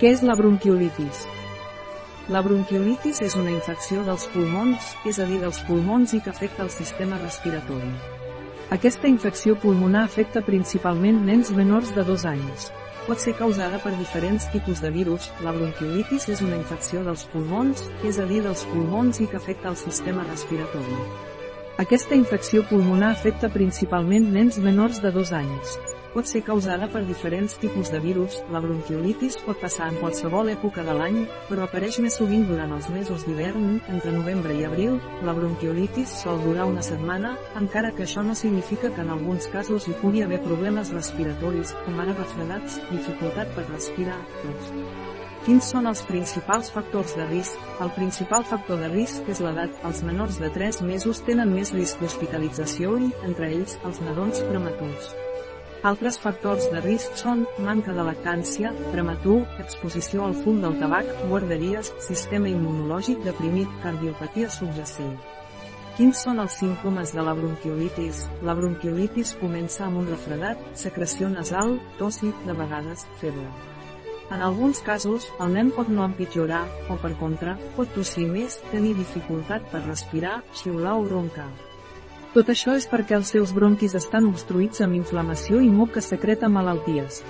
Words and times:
Què 0.00 0.14
és 0.14 0.22
la 0.24 0.32
bronquiolitis? 0.32 1.26
La 2.32 2.40
bronquiolitis 2.40 3.18
és 3.20 3.34
una 3.36 3.50
infecció 3.52 4.00
dels 4.06 4.22
pulmons, 4.32 4.94
és 5.04 5.18
a 5.20 5.26
dir 5.28 5.42
dels 5.42 5.58
pulmons 5.66 6.14
i 6.16 6.22
que 6.24 6.32
afecta 6.32 6.64
el 6.64 6.70
sistema 6.72 7.18
respiratori. 7.20 7.90
Aquesta 8.72 9.10
infecció 9.12 9.58
pulmonar 9.60 10.06
afecta 10.06 10.40
principalment 10.46 11.20
nens 11.26 11.52
menors 11.52 11.92
de 11.92 12.06
2 12.08 12.24
anys. 12.32 12.70
Pot 13.10 13.20
ser 13.20 13.36
causada 13.36 13.82
per 13.84 13.92
diferents 13.98 14.48
tipus 14.56 14.80
de 14.80 14.88
virus, 14.96 15.28
la 15.44 15.52
bronquiolitis 15.52 16.30
és 16.32 16.40
una 16.48 16.56
infecció 16.56 17.04
dels 17.04 17.26
pulmons, 17.28 17.84
és 18.00 18.16
a 18.16 18.24
dir 18.24 18.40
dels 18.48 18.64
pulmons 18.72 19.20
i 19.20 19.28
que 19.28 19.36
afecta 19.36 19.68
el 19.68 19.76
sistema 19.84 20.24
respiratori. 20.30 20.96
Aquesta 21.76 22.16
infecció 22.16 22.64
pulmonar 22.72 23.12
afecta 23.12 23.52
principalment 23.52 24.32
nens 24.32 24.56
menors 24.64 25.04
de 25.04 25.12
2 25.12 25.36
anys. 25.44 25.80
Pot 26.10 26.26
ser 26.26 26.40
causada 26.42 26.88
per 26.90 27.04
diferents 27.06 27.52
tipus 27.62 27.92
de 27.94 28.00
virus, 28.02 28.40
la 28.50 28.58
bronquiolitis 28.58 29.36
pot 29.44 29.60
passar 29.62 29.92
en 29.92 29.98
qualsevol 30.00 30.48
època 30.50 30.82
de 30.82 30.96
l'any, 30.98 31.20
però 31.46 31.68
apareix 31.68 32.00
més 32.02 32.16
sovint 32.18 32.48
durant 32.48 32.72
els 32.74 32.88
mesos 32.90 33.22
d'hivern, 33.28 33.76
entre 33.92 34.16
novembre 34.16 34.56
i 34.58 34.64
abril, 34.66 34.96
la 35.22 35.36
bronquiolitis 35.38 36.16
sol 36.24 36.42
durar 36.42 36.66
una 36.66 36.82
setmana, 36.82 37.36
encara 37.62 37.94
que 37.94 38.08
això 38.08 38.26
no 38.26 38.34
significa 38.34 38.90
que 38.90 39.06
en 39.06 39.14
alguns 39.14 39.46
casos 39.54 39.86
hi 39.86 39.94
pugui 40.02 40.26
haver 40.26 40.42
problemes 40.42 40.90
respiratoris, 40.96 41.76
com 41.86 42.02
ara 42.02 42.18
refredats, 42.18 42.82
dificultat 42.90 43.54
per 43.54 43.68
respirar, 43.70 44.18
tos. 44.42 44.74
Quins 45.46 45.70
són 45.72 45.86
els 45.86 46.02
principals 46.10 46.74
factors 46.74 47.14
de 47.16 47.30
risc? 47.30 47.70
El 47.80 47.94
principal 47.94 48.42
factor 48.50 48.82
de 48.82 48.90
risc 48.92 49.30
és 49.30 49.40
l'edat. 49.40 49.78
Els 49.88 50.02
menors 50.04 50.42
de 50.42 50.50
3 50.58 50.82
mesos 50.90 51.22
tenen 51.24 51.54
més 51.54 51.72
risc 51.72 52.02
d'hospitalització 52.02 52.98
i, 52.98 53.10
entre 53.30 53.54
ells, 53.54 53.78
els 53.86 54.04
nadons 54.04 54.44
prematurs. 54.50 55.14
Altres 55.80 56.18
factors 56.20 56.66
de 56.68 56.80
risc 56.84 57.14
són 57.16 57.46
manca 57.64 57.94
de 57.96 58.02
lactància, 58.04 58.68
prematur, 58.92 59.38
exposició 59.62 60.26
al 60.26 60.34
fum 60.36 60.58
del 60.60 60.74
tabac, 60.76 61.08
guarderies, 61.30 61.88
sistema 62.04 62.50
immunològic 62.50 63.22
deprimit, 63.24 63.70
cardiopatia 63.80 64.50
subjacent. 64.52 65.14
Quins 65.96 66.20
són 66.26 66.42
els 66.44 66.58
símptomes 66.60 67.14
de 67.16 67.24
la 67.24 67.32
bronquiolitis? 67.38 68.26
La 68.44 68.52
bronquiolitis 68.58 69.32
comença 69.40 69.86
amb 69.86 70.02
un 70.02 70.12
refredat, 70.12 70.60
secreció 70.82 71.32
nasal, 71.32 71.78
tos 71.96 72.20
i, 72.28 72.34
de 72.44 72.58
vegades, 72.60 73.06
febre. 73.24 73.48
En 74.36 74.44
alguns 74.44 74.84
casos, 74.84 75.30
el 75.40 75.56
nen 75.56 75.72
pot 75.72 75.88
no 75.88 76.04
empitjorar, 76.04 76.66
o 76.92 77.00
per 77.00 77.14
contra, 77.24 77.56
pot 77.80 77.88
tossir 77.96 78.28
més, 78.28 78.60
tenir 78.68 78.92
dificultat 79.00 79.64
per 79.72 79.80
respirar, 79.88 80.42
xiular 80.60 80.98
o 81.00 81.08
roncar. 81.08 81.48
Tot 82.30 82.46
això 82.52 82.76
és 82.78 82.84
perquè 82.86 83.16
els 83.16 83.32
seus 83.34 83.50
bronquis 83.50 83.96
estan 83.98 84.28
obstruïts 84.28 84.84
amb 84.84 84.94
inflamació 84.94 85.58
i 85.66 85.70
moc 85.74 85.96
que 85.96 86.02
secreta 86.04 86.46
malalties. 86.46 87.24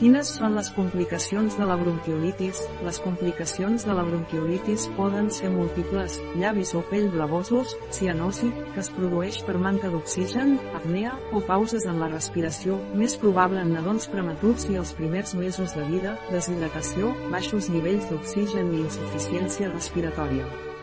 Quines 0.00 0.32
són 0.40 0.56
les 0.58 0.72
complicacions 0.74 1.54
de 1.54 1.68
la 1.70 1.76
bronquiolitis? 1.78 2.64
Les 2.82 2.98
complicacions 3.04 3.86
de 3.86 3.94
la 3.94 4.02
bronquiolitis 4.08 4.88
poden 4.98 5.30
ser 5.30 5.52
múltiples, 5.54 6.18
llavis 6.34 6.74
o 6.74 6.82
pell 6.90 7.06
blavosos, 7.14 7.76
cianosi, 7.94 8.50
que 8.74 8.82
es 8.82 8.90
produeix 8.98 9.38
per 9.46 9.54
manca 9.68 9.92
d'oxigen, 9.94 10.58
apnea, 10.80 11.14
o 11.30 11.46
pauses 11.46 11.86
en 11.86 12.02
la 12.02 12.10
respiració, 12.10 12.82
més 12.98 13.14
probable 13.14 13.62
en 13.62 13.70
nadons 13.78 14.10
prematurs 14.10 14.66
i 14.66 14.82
els 14.82 14.96
primers 14.98 15.38
mesos 15.38 15.78
de 15.78 15.86
vida, 15.94 16.18
deshidratació, 16.34 17.14
baixos 17.30 17.70
nivells 17.70 18.10
d'oxigen 18.10 18.74
i 18.74 18.86
insuficiència 18.88 19.70
respiratòria. 19.70 20.73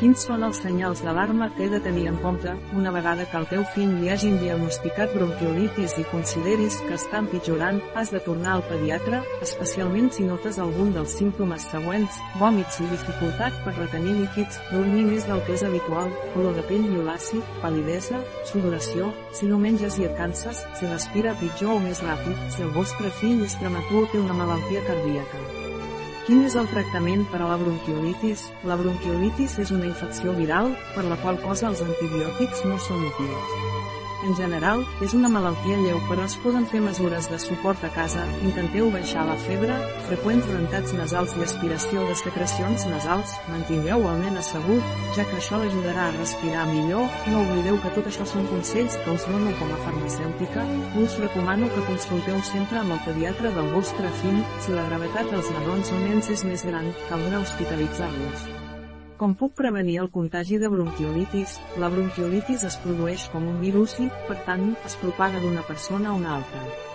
Quins 0.00 0.22
són 0.24 0.40
els 0.46 0.56
senyals 0.62 1.02
d'alarma 1.04 1.50
que 1.52 1.66
he 1.66 1.68
de 1.68 1.78
tenir 1.84 2.06
en 2.08 2.14
compte, 2.22 2.54
una 2.72 2.88
vegada 2.94 3.26
que 3.28 3.36
al 3.36 3.44
teu 3.50 3.66
fill 3.74 3.90
li 4.00 4.08
hagin 4.08 4.38
diagnosticat 4.40 5.12
bronquiolitis 5.12 5.92
i 6.00 6.04
consideris 6.08 6.78
que 6.86 6.96
està 6.96 7.20
empitjorant, 7.20 7.82
has 8.00 8.08
de 8.14 8.22
tornar 8.24 8.54
al 8.54 8.64
pediatre, 8.70 9.20
especialment 9.44 10.08
si 10.16 10.24
notes 10.24 10.56
algun 10.56 10.96
dels 10.96 11.18
símptomes 11.20 11.68
següents, 11.74 12.16
vòmits 12.40 12.80
i 12.80 12.88
dificultat 12.94 13.60
per 13.66 13.76
retenir 13.76 14.16
líquids, 14.22 14.56
dormir 14.72 15.04
més 15.12 15.28
del 15.28 15.44
que 15.44 15.58
és 15.60 15.68
habitual, 15.68 16.08
color 16.32 16.56
de 16.56 16.64
pell 16.72 16.88
violaci, 16.88 17.44
palidesa, 17.60 18.24
sudoració, 18.48 19.12
si 19.36 19.52
no 19.52 19.60
menges 19.60 20.00
i 20.00 20.08
et 20.08 20.16
canses, 20.16 20.64
si 20.80 20.88
respira 20.88 21.36
pitjor 21.44 21.76
o 21.76 21.80
més 21.84 22.00
ràpid, 22.08 22.46
si 22.56 22.64
el 22.64 22.72
vostre 22.72 23.12
fill 23.20 23.44
és 23.44 23.60
prematur 23.60 24.06
o 24.06 24.12
té 24.14 24.24
una 24.24 24.44
malaltia 24.46 24.80
cardíaca. 24.88 25.59
Quin 26.30 26.44
és 26.46 26.54
el 26.54 26.68
tractament 26.70 27.24
per 27.32 27.40
a 27.42 27.46
la 27.50 27.56
bronquiolitis? 27.58 28.44
La 28.70 28.76
bronquiolitis 28.78 29.56
és 29.64 29.74
una 29.74 29.88
infecció 29.88 30.30
viral, 30.38 30.70
per 30.94 31.02
la 31.10 31.18
qual 31.24 31.42
cosa 31.42 31.72
els 31.72 31.82
antibiòtics 31.82 32.62
no 32.70 32.78
són 32.86 33.02
útils. 33.08 33.79
En 34.26 34.34
general, 34.36 34.82
és 35.00 35.14
una 35.16 35.30
malaltia 35.32 35.78
lleu 35.80 36.00
però 36.08 36.26
es 36.28 36.34
poden 36.42 36.66
fer 36.68 36.82
mesures 36.84 37.28
de 37.32 37.38
suport 37.40 37.84
a 37.86 37.90
casa, 37.94 38.20
intenteu 38.44 38.90
baixar 38.92 39.24
la 39.24 39.36
febre, 39.46 39.76
freqüents 40.10 40.48
rentats 40.52 40.92
nasals 40.98 41.32
i 41.38 41.44
aspiració 41.46 42.04
de 42.08 42.16
secrecions 42.20 42.84
nasals, 42.90 43.32
mantingueu 43.48 44.04
el 44.12 44.20
nen 44.20 44.36
assegut, 44.42 44.94
ja 45.16 45.24
que 45.24 45.40
això 45.40 45.60
l'ajudarà 45.62 46.10
a 46.10 46.14
respirar 46.18 46.68
millor, 46.68 47.08
no 47.32 47.44
oblideu 47.46 47.80
que 47.80 47.94
tot 47.96 48.10
això 48.12 48.28
són 48.28 48.48
consells 48.52 49.00
que 49.00 49.16
us 49.16 49.28
dono 49.30 49.56
com 49.60 49.72
a 49.72 49.82
farmacèutica, 49.86 50.66
us 51.00 51.16
recomano 51.24 51.72
que 51.72 51.86
consulteu 51.88 52.42
sempre 52.52 52.82
amb 52.82 52.98
el 52.98 53.04
pediatre 53.08 53.54
del 53.56 53.72
vostre 53.76 54.12
fill, 54.20 54.42
si 54.60 54.76
la 54.76 54.88
gravetat 54.90 55.32
dels 55.32 55.54
nadons 55.56 55.94
o 55.96 56.02
nens 56.04 56.34
és 56.36 56.44
més 56.44 56.66
gran, 56.68 56.92
caldrà 57.08 57.40
hospitalitzar-los. 57.40 58.69
Com 59.20 59.34
puc 59.36 59.50
prevenir 59.52 59.98
el 60.00 60.06
contagi 60.12 60.56
de 60.60 60.68
bronquiolitis? 60.72 61.58
La 61.82 61.90
bronquiolitis 61.92 62.62
es 62.68 62.78
produeix 62.80 63.26
com 63.34 63.50
un 63.50 63.58
virus 63.60 63.98
i, 64.00 64.06
per 64.30 64.38
tant, 64.46 64.70
es 64.88 64.96
propaga 65.02 65.42
d'una 65.42 65.66
persona 65.68 66.08
a 66.08 66.14
una 66.22 66.38
altra. 66.38 66.89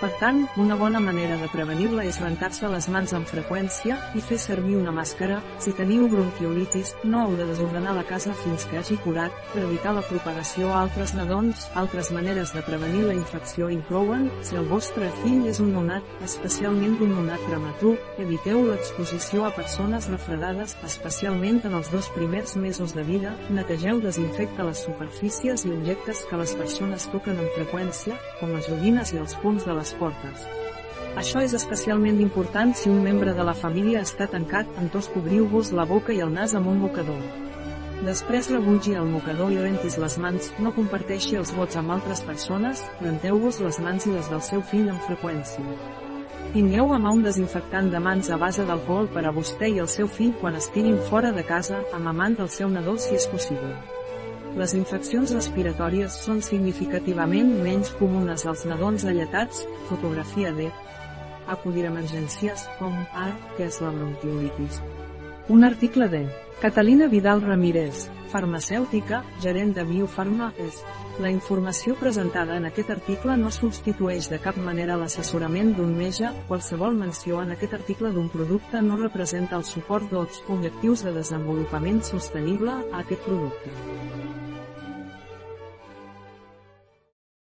Per 0.00 0.10
tant, 0.18 0.40
una 0.60 0.74
bona 0.76 1.00
manera 1.00 1.36
de 1.38 1.46
prevenir-la 1.48 2.04
és 2.04 2.18
rentar-se 2.20 2.68
les 2.68 2.88
mans 2.92 3.12
amb 3.16 3.28
freqüència 3.30 3.94
i 4.18 4.22
fer 4.24 4.36
servir 4.42 4.74
una 4.76 4.92
màscara. 4.92 5.38
Si 5.62 5.72
teniu 5.78 6.08
bronquiolitis, 6.12 6.92
no 7.04 7.22
heu 7.24 7.36
de 7.38 7.46
desordenar 7.48 7.94
la 7.96 8.04
casa 8.08 8.34
fins 8.42 8.66
que 8.68 8.80
hagi 8.80 8.98
curat, 9.04 9.32
per 9.52 9.62
evitar 9.62 9.94
la 9.94 10.02
propagació 10.04 10.72
a 10.72 10.80
altres 10.82 11.14
nadons. 11.14 11.68
Altres 11.78 12.10
maneres 12.12 12.52
de 12.56 12.64
prevenir 12.66 13.04
la 13.06 13.14
infecció 13.16 13.70
inclouen, 13.72 14.26
si 14.42 14.58
el 14.58 14.66
vostre 14.68 15.08
fill 15.22 15.46
és 15.50 15.62
un 15.62 15.72
nonat, 15.76 16.10
especialment 16.26 16.98
un 17.04 17.14
nonat 17.14 17.46
prematur, 17.46 17.94
eviteu 18.18 18.64
l'exposició 18.66 19.46
a 19.46 19.54
persones 19.54 20.10
refredades, 20.10 20.76
especialment 20.84 21.62
en 21.64 21.78
els 21.78 21.92
dos 21.94 22.10
primers 22.18 22.56
mesos 22.56 22.96
de 22.98 23.06
vida, 23.06 23.34
netegeu 23.48 24.02
desinfecta 24.02 24.66
les 24.66 24.82
superfícies 24.84 25.64
i 25.64 25.72
objectes 25.72 26.26
que 26.28 26.42
les 26.42 26.54
persones 26.58 27.08
toquen 27.14 27.38
amb 27.38 27.56
freqüència, 27.56 28.18
com 28.40 28.52
les 28.56 28.68
joguines 28.68 29.14
i 29.14 29.22
els 29.22 29.38
punts 29.40 29.64
de 29.64 29.72
les 29.76 29.83
portes. 29.92 30.46
Això 31.20 31.42
és 31.44 31.52
especialment 31.54 32.16
important 32.22 32.72
si 32.74 32.88
un 32.90 33.02
membre 33.04 33.34
de 33.36 33.44
la 33.46 33.54
família 33.54 34.00
està 34.02 34.26
tancat, 34.30 34.70
en 34.80 34.88
tos 34.90 35.10
cobriu-vos 35.12 35.70
la 35.76 35.84
boca 35.86 36.14
i 36.16 36.22
el 36.24 36.32
nas 36.34 36.56
amb 36.58 36.72
un 36.72 36.80
mocador. 36.82 37.20
Després 38.04 38.50
rebutgi 38.50 38.96
el 38.98 39.06
mocador 39.08 39.52
i 39.54 39.60
rentis 39.60 39.94
les 40.02 40.16
mans, 40.18 40.50
no 40.58 40.74
comparteixi 40.74 41.38
els 41.40 41.54
vots 41.54 41.78
amb 41.80 41.94
altres 41.94 42.24
persones, 42.26 42.82
renteu-vos 43.00 43.60
les 43.62 43.78
mans 43.84 44.08
i 44.08 44.16
les 44.16 44.28
del 44.32 44.42
seu 44.42 44.64
fill 44.72 44.90
amb 44.92 45.06
freqüència. 45.06 45.64
Tingueu 46.52 46.92
a 46.92 46.98
mà 47.02 47.14
un 47.14 47.22
desinfectant 47.24 47.88
de 47.90 48.02
mans 48.02 48.28
a 48.30 48.36
base 48.38 48.66
d'alcohol 48.66 49.08
per 49.14 49.24
a 49.26 49.32
vostè 49.34 49.70
i 49.72 49.80
el 49.82 49.88
seu 49.90 50.10
fill 50.10 50.34
quan 50.42 50.58
estiguin 50.58 51.00
fora 51.08 51.32
de 51.32 51.46
casa, 51.46 51.80
amamant 51.96 52.36
del 52.42 52.50
seu 52.50 52.68
nadó 52.68 52.98
si 52.98 53.14
és 53.16 53.26
possible. 53.30 53.72
Les 54.54 54.70
infeccions 54.78 55.32
respiratòries 55.34 56.14
són 56.22 56.38
significativament 56.46 57.48
menys 57.64 57.90
comunes 57.98 58.44
als 58.46 58.62
nadons 58.70 59.02
alletats, 59.10 59.64
fotografia 59.88 60.52
de 60.54 60.68
acudir 61.50 61.88
a 61.88 61.90
emergències, 61.90 62.62
com 62.78 62.94
ara, 63.12 63.34
que 63.56 63.66
és 63.66 63.80
la 63.82 63.90
bronquiolitis. 63.90 64.78
Un 65.50 65.66
article 65.66 66.06
de 66.08 66.22
Catalina 66.62 67.08
Vidal 67.10 67.42
Ramírez, 67.42 68.06
farmacèutica, 68.30 69.24
gerent 69.42 69.74
de 69.74 69.84
Biofarma, 69.84 70.52
és 70.62 70.78
la 71.20 71.34
informació 71.34 71.98
presentada 71.98 72.56
en 72.56 72.70
aquest 72.70 72.94
article 72.94 73.36
no 73.36 73.50
substitueix 73.54 74.30
de 74.30 74.38
cap 74.46 74.56
manera 74.56 74.96
l'assessorament 75.00 75.74
d'un 75.74 75.92
metge, 75.98 76.30
qualsevol 76.48 76.94
menció 77.02 77.42
en 77.42 77.52
aquest 77.58 77.74
article 77.74 78.14
d'un 78.14 78.30
producte 78.30 78.86
no 78.86 79.02
representa 79.02 79.58
el 79.58 79.66
suport 79.68 80.08
dels 80.14 80.40
objectius 80.46 81.04
de 81.04 81.12
desenvolupament 81.18 82.02
sostenible 82.06 82.78
a 82.80 83.04
aquest 83.04 83.26
producte. 83.28 84.43